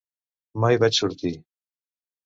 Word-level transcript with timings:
Mai 0.63 0.81
vaig 0.85 0.97
sortir. 1.01 1.35